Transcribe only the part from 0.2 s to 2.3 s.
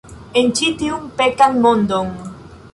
En ĉi tiun pekan mondon.